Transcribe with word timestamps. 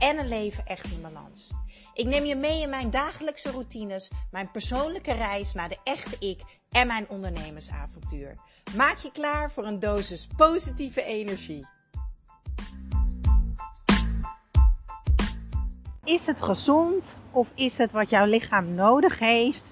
en 0.00 0.18
een 0.18 0.28
leven 0.28 0.66
echt 0.66 0.92
in 0.92 1.02
balans. 1.02 1.50
Ik 1.94 2.06
neem 2.06 2.24
je 2.24 2.34
mee 2.34 2.62
in 2.62 2.70
mijn 2.70 2.90
dagelijkse 2.90 3.50
routines, 3.50 4.10
mijn 4.30 4.50
persoonlijke 4.50 5.12
reis 5.12 5.54
naar 5.54 5.68
de 5.68 5.78
echte 5.84 6.16
ik 6.26 6.40
en 6.70 6.86
mijn 6.86 7.08
ondernemersavontuur. 7.08 8.34
Maak 8.76 8.96
je 8.96 9.12
klaar 9.12 9.50
voor 9.50 9.66
een 9.66 9.80
dosis 9.80 10.28
positieve 10.36 11.04
energie. 11.04 11.66
Is 16.04 16.26
het 16.26 16.42
gezond 16.42 17.18
of 17.30 17.48
is 17.54 17.78
het 17.78 17.92
wat 17.92 18.10
jouw 18.10 18.26
lichaam 18.26 18.74
nodig 18.74 19.18
heeft 19.18 19.64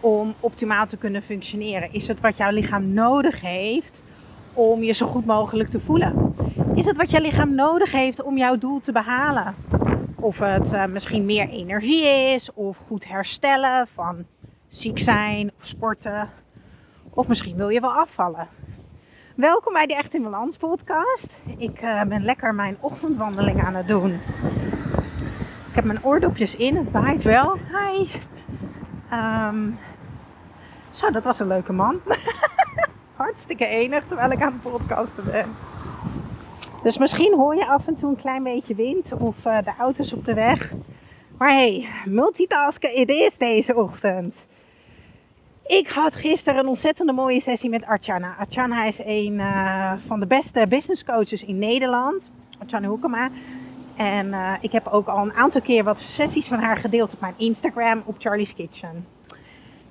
om 0.00 0.34
optimaal 0.40 0.86
te 0.86 0.96
kunnen 0.96 1.22
functioneren? 1.22 1.92
Is 1.92 2.06
het 2.06 2.20
wat 2.20 2.36
jouw 2.36 2.50
lichaam 2.50 2.92
nodig 2.92 3.40
heeft 3.40 4.02
om 4.52 4.82
je 4.82 4.92
zo 4.92 5.06
goed 5.06 5.26
mogelijk 5.26 5.70
te 5.70 5.80
voelen? 5.80 6.34
Is 6.58 6.86
het 6.86 6.96
wat 6.96 7.10
jouw 7.10 7.20
lichaam 7.20 7.54
nodig 7.54 7.92
heeft 7.92 8.22
om 8.22 8.36
jouw 8.36 8.58
doel 8.58 8.80
te 8.80 8.92
behalen? 8.92 9.54
Of 10.14 10.38
het 10.38 10.72
uh, 10.72 10.84
misschien 10.84 11.24
meer 11.24 11.48
energie 11.48 12.04
is, 12.06 12.52
of 12.54 12.76
goed 12.76 13.08
herstellen 13.08 13.86
van 13.86 14.24
ziek 14.68 14.98
zijn 14.98 15.50
of 15.58 15.66
sporten. 15.66 16.30
Of 17.10 17.28
misschien 17.28 17.56
wil 17.56 17.68
je 17.68 17.80
wel 17.80 17.92
afvallen. 17.92 18.48
Welkom 19.34 19.72
bij 19.72 19.86
de 19.86 19.94
Echt 19.94 20.14
in 20.14 20.22
Balans 20.22 20.56
podcast. 20.56 21.28
Ik 21.56 21.82
uh, 21.82 22.02
ben 22.02 22.24
lekker 22.24 22.54
mijn 22.54 22.76
ochtendwandeling 22.80 23.64
aan 23.64 23.74
het 23.74 23.86
doen. 23.86 24.12
Ik 25.68 25.74
heb 25.74 25.84
mijn 25.84 26.04
oordopjes 26.04 26.54
in, 26.54 26.76
het 26.76 26.90
waait 26.90 27.22
wel. 27.22 27.56
Hi. 27.56 28.06
Um, 29.12 29.78
zo, 30.90 31.10
dat 31.10 31.22
was 31.22 31.40
een 31.40 31.46
leuke 31.46 31.72
man. 31.72 32.00
Hartstikke 33.16 33.66
enig 33.66 34.04
terwijl 34.06 34.30
ik 34.30 34.42
aan 34.42 34.52
het 34.52 34.72
podcasten 34.72 35.24
ben. 35.24 35.46
Dus 36.82 36.98
misschien 36.98 37.34
hoor 37.34 37.54
je 37.54 37.66
af 37.66 37.86
en 37.86 37.96
toe 37.96 38.10
een 38.10 38.16
klein 38.16 38.42
beetje 38.42 38.74
wind 38.74 39.12
of 39.12 39.36
uh, 39.46 39.62
de 39.62 39.72
auto's 39.78 40.12
op 40.12 40.24
de 40.24 40.34
weg. 40.34 40.72
Maar 41.38 41.52
hey, 41.52 41.88
multitasken 42.04 42.96
it 42.96 43.08
is 43.08 43.36
deze 43.36 43.76
ochtend. 43.76 44.46
Ik 45.66 45.88
had 45.88 46.14
gisteren 46.14 46.58
een 46.58 46.68
ontzettende 46.68 47.12
mooie 47.12 47.40
sessie 47.40 47.70
met 47.70 47.86
Archana. 47.86 48.36
Archana 48.38 48.84
is 48.84 48.98
een 48.98 49.32
uh, 49.32 49.92
van 50.06 50.20
de 50.20 50.26
beste 50.26 50.66
business 50.68 51.04
coaches 51.04 51.44
in 51.44 51.58
Nederland. 51.58 52.30
Archana 52.58 52.88
Hoekema. 52.88 53.30
En 53.96 54.26
uh, 54.26 54.52
ik 54.60 54.72
heb 54.72 54.86
ook 54.86 55.06
al 55.06 55.24
een 55.24 55.32
aantal 55.32 55.60
keer 55.60 55.84
wat 55.84 56.00
sessies 56.00 56.48
van 56.48 56.58
haar 56.58 56.76
gedeeld 56.76 57.12
op 57.12 57.20
mijn 57.20 57.34
Instagram 57.36 58.02
op 58.04 58.14
Charlie's 58.18 58.54
Kitchen. 58.54 59.06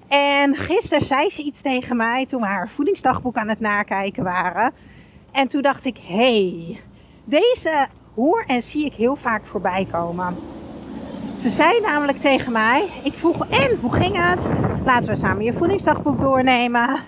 En 0.08 0.56
gisteren 0.56 1.06
zei 1.06 1.30
ze 1.30 1.42
iets 1.44 1.62
tegen 1.62 1.98
mij 1.98 2.26
toen 2.26 2.42
we 2.42 2.48
haar 2.48 2.70
voedingsdagboek 2.70 3.36
aan 3.36 3.50
het 3.50 3.60
nakijken 3.60 4.24
waren. 4.24 4.74
En 5.32 5.48
toen 5.48 5.62
dacht 5.62 5.86
ik, 5.86 5.98
hey, 6.02 6.80
deze 7.24 7.88
hoor 8.16 8.44
en 8.48 8.62
zie 8.62 8.86
ik 8.86 8.94
heel 8.94 9.16
vaak 9.16 9.46
voorbij 9.46 9.88
komen. 9.92 10.36
Ze 11.38 11.50
zei 11.50 11.82
namelijk 11.82 12.22
tegen 12.22 12.52
mij, 12.52 12.90
ik 13.04 13.14
vroeg, 13.14 13.48
en 13.50 13.78
hoe 13.82 13.94
ging 13.94 14.16
het? 14.30 14.40
Laten 14.86 15.10
we 15.10 15.16
samen 15.16 15.44
je 15.44 15.54
voedingsdagboek 15.54 16.20
doornemen. 16.20 17.00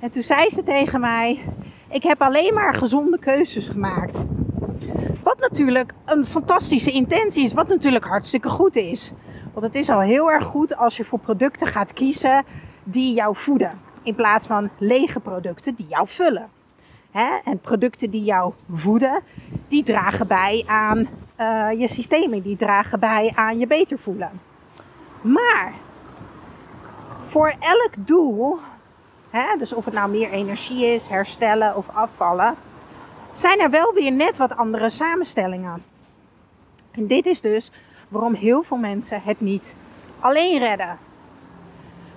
En 0.00 0.10
toen 0.10 0.22
zei 0.22 0.48
ze 0.48 0.62
tegen 0.62 1.00
mij, 1.00 1.40
ik 1.88 2.02
heb 2.02 2.22
alleen 2.22 2.54
maar 2.54 2.74
gezonde 2.74 3.18
keuzes 3.18 3.66
gemaakt. 3.66 4.24
Wat 5.22 5.38
natuurlijk 5.38 5.92
een 6.04 6.26
fantastische 6.26 6.90
intentie 6.90 7.44
is, 7.44 7.52
wat 7.52 7.68
natuurlijk 7.68 8.04
hartstikke 8.04 8.48
goed 8.48 8.76
is. 8.76 9.12
Want 9.52 9.66
het 9.66 9.74
is 9.74 9.90
al 9.90 10.00
heel 10.00 10.30
erg 10.30 10.44
goed 10.44 10.76
als 10.76 10.96
je 10.96 11.04
voor 11.04 11.18
producten 11.18 11.66
gaat 11.66 11.92
kiezen 11.92 12.44
die 12.82 13.14
jou 13.14 13.36
voeden. 13.36 13.80
In 14.02 14.14
plaats 14.14 14.46
van 14.46 14.70
lege 14.78 15.20
producten 15.20 15.74
die 15.74 15.86
jou 15.88 16.08
vullen. 16.08 16.48
Hè? 17.14 17.38
En 17.44 17.58
producten 17.58 18.10
die 18.10 18.24
jou 18.24 18.52
voeden, 18.72 19.22
die 19.68 19.84
dragen 19.84 20.26
bij 20.26 20.64
aan 20.66 20.98
uh, 21.40 21.80
je 21.80 21.88
systemen, 21.88 22.42
die 22.42 22.56
dragen 22.56 23.00
bij 23.00 23.32
aan 23.34 23.58
je 23.58 23.66
beter 23.66 23.98
voelen. 23.98 24.40
Maar 25.20 25.72
voor 27.26 27.54
elk 27.60 27.92
doel, 27.96 28.58
hè, 29.30 29.56
dus 29.58 29.72
of 29.72 29.84
het 29.84 29.94
nou 29.94 30.10
meer 30.10 30.30
energie 30.30 30.86
is, 30.86 31.06
herstellen 31.06 31.76
of 31.76 31.88
afvallen, 31.88 32.54
zijn 33.32 33.60
er 33.60 33.70
wel 33.70 33.92
weer 33.92 34.12
net 34.12 34.36
wat 34.36 34.56
andere 34.56 34.90
samenstellingen. 34.90 35.82
En 36.90 37.06
dit 37.06 37.26
is 37.26 37.40
dus 37.40 37.70
waarom 38.08 38.34
heel 38.34 38.62
veel 38.62 38.76
mensen 38.76 39.20
het 39.22 39.40
niet 39.40 39.74
alleen 40.20 40.58
redden. 40.58 40.98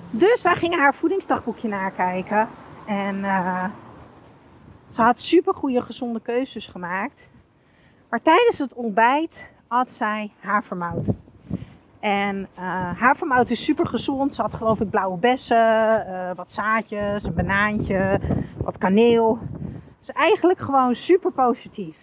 Dus 0.10 0.42
wij 0.42 0.56
gingen 0.56 0.80
haar 0.80 0.96
voedingsdagboekje 0.96 1.68
nakijken. 1.68 2.48
En 2.86 3.16
uh, 3.16 3.64
ze 4.98 5.04
had 5.04 5.20
super 5.20 5.54
goede 5.54 5.82
gezonde 5.82 6.20
keuzes 6.20 6.66
gemaakt. 6.66 7.28
Maar 8.10 8.22
tijdens 8.22 8.58
het 8.58 8.74
ontbijt 8.74 9.48
had 9.68 9.90
zij 9.90 10.32
havermout. 10.40 11.06
En 12.00 12.48
uh, 12.60 13.00
havermout 13.00 13.50
is 13.50 13.64
super 13.64 13.88
gezond. 13.88 14.36
Ze 14.36 14.42
had 14.42 14.54
geloof 14.54 14.80
ik 14.80 14.90
blauwe 14.90 15.18
bessen, 15.18 16.06
uh, 16.08 16.32
wat 16.36 16.52
zaadjes, 16.52 17.24
een 17.24 17.34
banaantje, 17.34 18.20
wat 18.58 18.78
kaneel. 18.78 19.40
Dus 20.00 20.12
eigenlijk 20.12 20.60
gewoon 20.60 20.96
super 20.96 21.32
positief. 21.32 21.98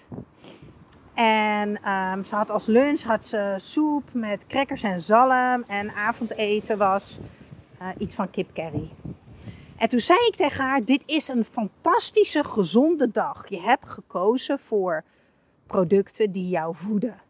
En 1.14 1.68
um, 1.90 2.24
ze 2.24 2.34
had 2.34 2.50
als 2.50 2.66
lunch 2.66 3.02
had 3.02 3.24
ze 3.24 3.54
soep 3.56 4.04
met 4.12 4.46
crackers 4.46 4.82
en 4.82 5.00
zalm. 5.00 5.64
En 5.66 5.94
avondeten 5.94 6.78
was 6.78 7.18
uh, 7.82 7.88
iets 7.98 8.14
van 8.14 8.30
kipcurry. 8.30 8.90
En 9.76 9.88
toen 9.88 10.00
zei 10.00 10.18
ik 10.18 10.36
tegen 10.36 10.64
haar: 10.64 10.84
Dit 10.84 11.02
is 11.06 11.28
een 11.28 11.44
fantastische, 11.44 12.44
gezonde 12.44 13.10
dag. 13.10 13.48
Je 13.48 13.60
hebt 13.60 13.88
gekozen 13.88 14.58
voor 14.58 15.04
producten 15.66 16.32
die 16.32 16.48
jou 16.48 16.74
voeden. 16.76 17.20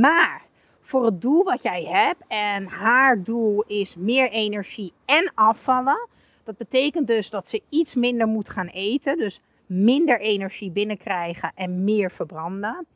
Maar 0.00 0.42
voor 0.80 1.04
het 1.04 1.20
doel 1.20 1.44
wat 1.44 1.62
jij 1.62 1.84
hebt, 1.84 2.22
en 2.28 2.66
haar 2.66 3.22
doel 3.22 3.62
is 3.66 3.94
meer 3.96 4.30
energie 4.30 4.92
en 5.04 5.32
afvallen. 5.34 6.08
Dat 6.44 6.56
betekent 6.56 7.06
dus 7.06 7.30
dat 7.30 7.48
ze 7.48 7.62
iets 7.68 7.94
minder 7.94 8.26
moet 8.26 8.48
gaan 8.48 8.66
eten. 8.66 9.18
Dus 9.18 9.40
minder 9.66 10.20
energie 10.20 10.70
binnenkrijgen 10.70 11.52
en 11.54 11.84
meer 11.84 12.10
verbranden. 12.10 12.86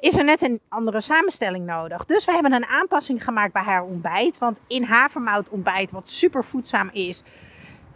Is 0.00 0.16
er 0.16 0.24
net 0.24 0.42
een 0.42 0.60
andere 0.68 1.00
samenstelling 1.00 1.66
nodig. 1.66 2.04
Dus 2.04 2.24
we 2.24 2.32
hebben 2.32 2.52
een 2.52 2.66
aanpassing 2.66 3.24
gemaakt 3.24 3.52
bij 3.52 3.62
haar 3.62 3.84
ontbijt. 3.84 4.38
Want 4.38 4.58
in 4.66 4.82
havermout 4.82 5.48
ontbijt, 5.48 5.90
wat 5.90 6.10
super 6.10 6.44
voedzaam 6.44 6.90
is, 6.92 7.22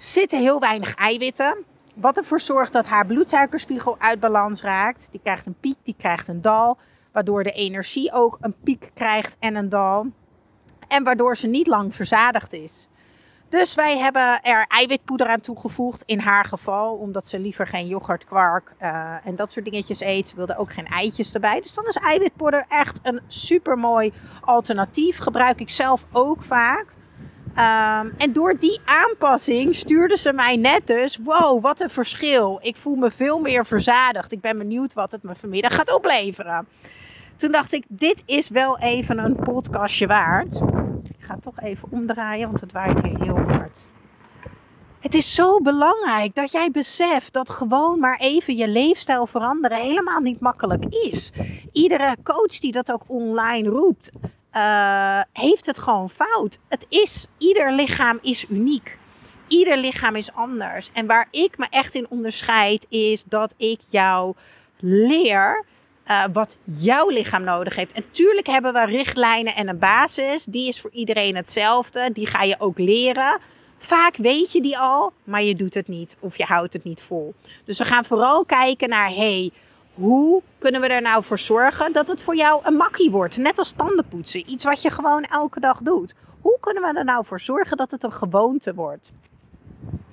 zitten 0.03 0.41
heel 0.41 0.61
weinig 0.61 0.95
eiwitten. 0.95 1.65
Wat 1.95 2.17
ervoor 2.17 2.41
zorgt 2.41 2.73
dat 2.73 2.87
haar 2.87 3.07
bloedsuikerspiegel 3.07 3.97
uit 3.99 4.21
balans 4.21 4.63
raakt. 4.63 5.09
Die 5.11 5.21
krijgt 5.21 5.47
een 5.47 5.57
piek, 5.61 5.77
die 5.83 5.95
krijgt 5.99 6.29
een 6.29 6.43
dal. 6.43 6.79
Waardoor 7.13 7.43
de 7.43 7.53
energie 7.53 8.13
ook 8.13 8.39
een 8.41 8.55
piek 8.65 8.91
krijgt 8.95 9.37
en 9.39 9.55
een 9.55 9.69
dal. 9.69 10.07
En 10.89 11.05
waardoor 11.05 11.37
ze 11.37 11.47
niet 11.47 11.67
lang 11.67 11.95
verzadigd 11.95 12.53
is. 12.53 12.89
Dus 13.49 13.75
wij 13.75 13.99
hebben 13.99 14.43
er 14.43 14.65
eiwitpoeder 14.69 15.27
aan 15.27 15.41
toegevoegd. 15.41 16.03
In 16.07 16.19
haar 16.19 16.45
geval, 16.45 16.95
omdat 16.95 17.29
ze 17.29 17.39
liever 17.39 17.67
geen 17.67 17.87
yoghurt, 17.87 18.25
kwark 18.25 18.73
uh, 18.83 19.27
en 19.27 19.37
dat 19.37 19.51
soort 19.53 19.65
dingetjes 19.65 20.01
eet. 20.01 20.29
Ze 20.29 20.37
wilde 20.37 20.57
ook 20.57 20.73
geen 20.73 20.87
eitjes 20.87 21.33
erbij. 21.33 21.61
Dus 21.61 21.75
dan 21.75 21.87
is 21.87 21.97
eiwitpoeder 21.97 22.65
echt 22.69 22.99
een 23.03 23.21
super 23.27 23.79
mooi 23.79 24.13
alternatief. 24.41 25.19
Gebruik 25.19 25.61
ik 25.61 25.71
zelf 25.71 26.05
ook 26.13 26.43
vaak. 26.43 26.87
Um, 27.61 28.13
en 28.17 28.33
door 28.33 28.59
die 28.59 28.81
aanpassing 28.85 29.75
stuurde 29.75 30.17
ze 30.17 30.33
mij 30.33 30.57
net 30.57 30.87
dus: 30.87 31.19
wow, 31.25 31.63
wat 31.63 31.81
een 31.81 31.91
verschil. 31.91 32.59
Ik 32.63 32.77
voel 32.77 32.95
me 32.95 33.11
veel 33.11 33.39
meer 33.39 33.67
verzadigd. 33.67 34.33
Ik 34.33 34.41
ben 34.41 34.59
benieuwd 34.59 34.93
wat 34.93 35.11
het 35.11 35.23
me 35.23 35.35
vanmiddag 35.35 35.75
gaat 35.75 35.95
opleveren. 35.95 36.69
Toen 37.37 37.53
dacht 37.53 37.73
ik: 37.73 37.85
dit 37.89 38.23
is 38.27 38.49
wel 38.49 38.79
even 38.79 39.19
een 39.19 39.37
podcastje 39.37 40.07
waard. 40.07 40.55
Ik 41.03 41.17
ga 41.19 41.37
toch 41.41 41.61
even 41.61 41.89
omdraaien, 41.91 42.47
want 42.47 42.61
het 42.61 42.73
waait 42.73 43.03
hier 43.03 43.23
heel 43.23 43.39
hard. 43.39 43.79
Het 45.01 45.15
is 45.15 45.35
zo 45.35 45.61
belangrijk 45.61 46.35
dat 46.35 46.53
jij 46.53 46.71
beseft 46.71 47.33
dat 47.33 47.51
gewoon 47.51 47.99
maar 47.99 48.19
even 48.19 48.57
je 48.57 48.69
leefstijl 48.69 49.27
veranderen 49.27 49.79
helemaal 49.79 50.21
niet 50.21 50.41
makkelijk 50.41 50.85
is. 50.85 51.33
Iedere 51.73 52.17
coach 52.23 52.59
die 52.59 52.73
dat 52.73 52.93
ook 52.93 53.03
online 53.07 53.69
roept, 53.69 54.11
uh, 54.57 55.21
heeft 55.33 55.67
het 55.67 55.79
gewoon 55.79 56.11
fout. 56.11 56.59
Het 56.69 56.87
is, 56.89 57.27
ieder 57.39 57.73
lichaam 57.73 58.19
is 58.23 58.47
uniek. 58.49 58.99
Ieder 59.49 59.77
lichaam 59.77 60.17
is 60.17 60.33
anders. 60.33 60.91
En 60.93 61.07
waar 61.07 61.29
ik 61.31 61.59
me 61.59 61.67
echt 61.71 61.95
in 61.95 62.07
onderscheid 62.09 62.87
is 62.89 63.25
dat 63.25 63.55
ik 63.57 63.81
jou 63.89 64.35
leer 64.81 65.65
uh, 66.07 66.25
wat 66.33 66.57
jouw 66.65 67.09
lichaam 67.09 67.45
nodig 67.45 67.77
heeft. 67.77 67.93
En 67.93 68.05
tuurlijk 68.11 68.47
hebben 68.47 68.73
we 68.73 68.85
richtlijnen 68.85 69.55
en 69.55 69.69
een 69.69 69.79
basis. 69.79 70.45
Die 70.45 70.69
is 70.69 70.81
voor 70.81 70.91
iedereen 70.93 71.37
hetzelfde. 71.37 72.11
Die 72.13 72.27
ga 72.27 72.43
je 72.43 72.57
ook 72.59 72.79
leren. 72.79 73.39
Vaak 73.79 74.17
weet 74.17 74.53
je 74.53 74.61
die 74.63 74.79
al, 74.79 75.13
maar 75.25 75.43
je 75.43 75.55
doet 75.55 75.75
het 75.75 75.89
niet 75.89 76.17
of 76.21 76.37
je 76.37 76.45
houdt 76.45 76.73
het 76.73 76.85
niet 76.85 77.03
vol. 77.03 77.35
Dus 77.65 77.79
we 77.79 77.85
gaan 77.85 78.05
vooral 78.05 78.45
kijken 78.45 78.89
naar, 78.89 79.09
hey, 79.09 79.51
hoe 79.95 80.43
kunnen 80.59 80.81
we 80.81 80.87
er 80.87 81.03
nou 81.03 81.25
voor 81.25 81.39
zorgen 81.39 81.93
dat 81.93 82.09
het 82.09 82.23
voor 82.23 82.37
jou 82.37 82.61
een 82.65 82.75
makkie 82.75 83.11
wordt? 83.11 83.37
Net 83.37 83.59
als 83.59 83.73
tandenpoetsen, 83.77 84.51
iets 84.51 84.65
wat 84.65 84.83
je 84.83 84.91
gewoon 84.91 85.25
elke 85.25 85.61
dag 85.61 85.79
doet. 85.79 86.15
Hoe 86.41 86.57
kunnen 86.61 86.83
we 86.83 86.99
er 86.99 87.05
nou 87.05 87.25
voor 87.27 87.41
zorgen 87.41 87.77
dat 87.77 87.91
het 87.91 88.05
een 88.05 88.13
gewoonte 88.13 88.75
wordt? 88.75 89.13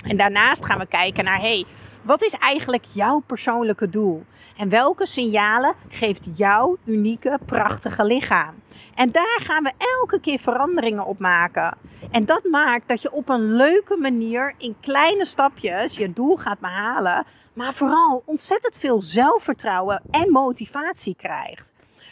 En 0.08 0.18
daarnaast 0.18 0.66
gaan 0.66 0.80
we 0.80 0.86
kijken 0.86 1.24
naar, 1.24 1.40
hey, 1.40 1.66
wat 2.02 2.24
is 2.24 2.34
eigenlijk 2.34 2.86
jouw 2.86 3.24
persoonlijke 3.26 3.90
doel? 3.90 4.26
En 4.58 4.70
welke 4.70 5.06
signalen 5.06 5.76
geeft 5.90 6.28
jouw 6.38 6.78
unieke, 6.86 7.40
prachtige 7.46 8.06
lichaam? 8.06 8.54
En 8.96 9.12
daar 9.12 9.40
gaan 9.44 9.64
we 9.64 9.72
elke 9.78 10.20
keer 10.20 10.40
veranderingen 10.40 11.06
op 11.06 11.20
maken. 11.20 11.78
En 12.12 12.26
dat 12.26 12.44
maakt 12.44 12.88
dat 12.88 13.02
je 13.02 13.12
op 13.12 13.30
een 13.30 13.56
leuke 13.56 13.98
manier 13.98 14.54
in 14.58 14.76
kleine 14.82 15.26
stapjes 15.26 15.98
je 15.98 16.14
doel 16.14 16.36
gaat 16.36 16.60
behalen. 16.60 17.26
Maar 17.54 17.74
vooral 17.74 18.24
ontzettend 18.26 18.76
veel 18.78 19.02
zelfvertrouwen 19.02 20.02
en 20.12 20.32
motivatie 20.32 21.16
krijgt. 21.16 21.66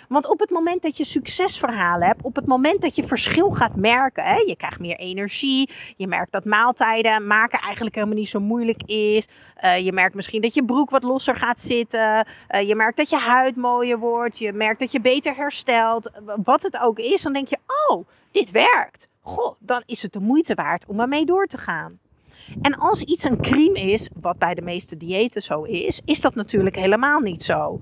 Want 0.08 0.30
op 0.30 0.40
het 0.40 0.50
moment 0.50 0.82
dat 0.82 0.98
je 0.98 1.04
succesverhalen 1.04 2.08
hebt, 2.08 2.22
op 2.22 2.36
het 2.36 2.46
moment 2.46 2.82
dat 2.82 2.96
je 2.96 3.08
verschil 3.08 3.52
gaat 3.52 3.76
merken, 3.76 4.24
hè, 4.24 4.36
je 4.36 4.56
krijgt 4.58 4.80
meer 4.80 4.96
energie, 4.96 5.70
je 5.98 6.08
merkt 6.08 6.32
dat 6.32 6.46
maaltijden 6.46 7.28
maken 7.28 7.60
eigenlijk 7.60 7.96
helemaal 7.96 8.18
niet 8.18 8.30
zo 8.30 8.40
moeilijk 8.40 8.84
is, 8.86 9.28
uh, 9.64 9.80
je 9.80 9.92
merkt 9.92 10.16
misschien 10.16 10.42
dat 10.42 10.54
je 10.54 10.66
broek 10.66 10.90
wat 10.90 11.04
losser 11.04 11.36
gaat 11.36 11.62
zitten, 11.62 12.28
uh, 12.50 12.68
je 12.68 12.76
merkt 12.76 12.98
dat 12.98 13.10
je 13.10 13.18
huid 13.18 13.56
mooier 13.56 14.00
wordt, 14.00 14.38
je 14.38 14.54
merkt 14.54 14.80
dat 14.80 14.92
je 14.92 15.02
beter 15.02 15.36
herstelt, 15.36 16.12
wat 16.44 16.64
het 16.64 16.78
ook 16.78 17.00
is, 17.00 17.22
dan 17.22 17.34
denk 17.34 17.48
je, 17.48 17.58
oh, 17.90 18.08
dit 18.32 18.52
werkt. 18.52 19.10
Goh, 19.22 19.56
dan 19.60 19.84
is 19.86 20.02
het 20.02 20.14
de 20.14 20.20
moeite 20.20 20.54
waard 20.54 20.86
om 20.86 21.00
ermee 21.00 21.26
door 21.26 21.46
te 21.46 21.58
gaan. 21.58 22.00
En 22.62 22.78
als 22.78 23.02
iets 23.02 23.24
een 23.24 23.42
crime 23.42 23.80
is, 23.80 24.10
wat 24.22 24.38
bij 24.38 24.54
de 24.54 24.62
meeste 24.62 24.98
diëten 24.98 25.42
zo 25.42 25.64
is, 25.64 26.02
is 26.06 26.22
dat 26.22 26.36
natuurlijk 26.36 26.76
helemaal 26.76 27.20
niet 27.20 27.44
zo 27.44 27.82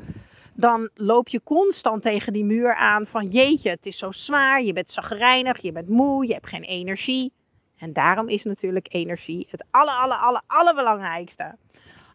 dan 0.54 0.90
loop 0.96 1.28
je 1.28 1.42
constant 1.44 2.02
tegen 2.02 2.34
die 2.34 2.44
muur 2.44 2.76
aan 2.76 3.08
van 3.08 3.28
jeetje, 3.28 3.70
het 3.70 3.86
is 3.86 3.98
zo 3.98 4.12
zwaar, 4.12 4.64
je 4.64 4.74
bent 4.74 4.92
zagrijnig, 4.92 5.62
je 5.62 5.72
bent 5.72 5.90
moe, 5.90 6.28
je 6.28 6.34
hebt 6.34 6.48
geen 6.48 6.64
energie. 6.64 7.32
En 7.78 7.94
daarom 7.94 8.30
is 8.30 8.44
natuurlijk 8.44 8.88
energie 8.94 9.48
het 9.50 9.64
aller, 9.72 9.94
aller, 9.94 10.18
aller, 10.18 10.42
allerbelangrijkste. 10.48 11.56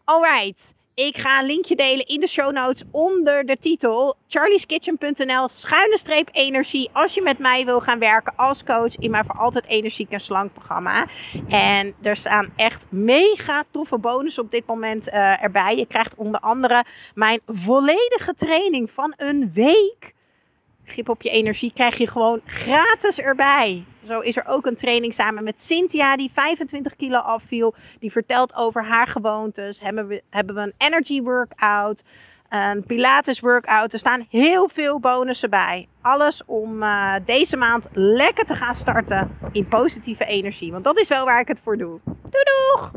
Alright, 0.03 0.73
ik 0.99 1.17
ga 1.17 1.39
een 1.39 1.45
linkje 1.45 1.75
delen 1.75 2.05
in 2.05 2.19
de 2.19 2.27
show 2.27 2.51
notes 2.51 2.83
onder 2.91 3.45
de 3.45 3.57
titel 3.57 4.15
charlieskitchen.nl 4.27 5.47
schuine 5.47 5.97
streep 5.97 6.29
energie 6.31 6.89
als 6.93 7.13
je 7.13 7.21
met 7.21 7.37
mij 7.37 7.65
wil 7.65 7.79
gaan 7.79 7.99
werken 7.99 8.33
als 8.35 8.63
coach 8.63 8.95
in 8.95 9.11
mijn 9.11 9.25
voor 9.25 9.35
altijd 9.35 9.65
energiek 9.65 10.11
en 10.11 10.19
slank 10.19 10.53
programma. 10.53 11.07
En 11.47 11.93
er 12.01 12.15
staan 12.15 12.53
echt 12.55 12.85
mega 12.89 13.63
toffe 13.71 13.97
bonus 13.97 14.39
op 14.39 14.51
dit 14.51 14.65
moment 14.65 15.07
uh, 15.07 15.43
erbij. 15.43 15.75
Je 15.75 15.85
krijgt 15.85 16.15
onder 16.15 16.39
andere 16.39 16.85
mijn 17.13 17.41
volledige 17.45 18.33
training 18.37 18.91
van 18.91 19.13
een 19.17 19.51
week 19.53 20.13
grip 20.89 21.09
op 21.09 21.21
je 21.21 21.29
energie 21.29 21.71
krijg 21.73 21.97
je 21.97 22.07
gewoon 22.07 22.41
gratis 22.45 23.19
erbij. 23.19 23.83
Zo 24.07 24.19
is 24.19 24.37
er 24.37 24.47
ook 24.47 24.65
een 24.65 24.75
training 24.75 25.13
samen 25.13 25.43
met 25.43 25.61
Cynthia 25.61 26.17
die 26.17 26.31
25 26.33 26.95
kilo 26.95 27.17
afviel. 27.17 27.73
Die 27.99 28.11
vertelt 28.11 28.55
over 28.55 28.85
haar 28.85 29.07
gewoontes. 29.07 29.79
Hebben 29.79 30.07
we, 30.07 30.23
hebben 30.29 30.55
we 30.55 30.61
een 30.61 30.73
energy 30.77 31.21
workout, 31.21 32.03
een 32.49 32.83
pilates 32.83 33.39
workout. 33.39 33.93
Er 33.93 33.99
staan 33.99 34.25
heel 34.29 34.69
veel 34.69 34.99
bonussen 34.99 35.49
bij. 35.49 35.87
Alles 36.01 36.41
om 36.45 36.83
uh, 36.83 37.15
deze 37.25 37.57
maand 37.57 37.85
lekker 37.93 38.45
te 38.45 38.55
gaan 38.55 38.75
starten 38.75 39.37
in 39.51 39.67
positieve 39.67 40.25
energie. 40.25 40.71
Want 40.71 40.83
dat 40.83 40.99
is 40.99 41.07
wel 41.07 41.25
waar 41.25 41.39
ik 41.39 41.47
het 41.47 41.59
voor 41.63 41.77
doe. 41.77 41.99
Doei 42.05 42.43
doeg! 42.43 42.91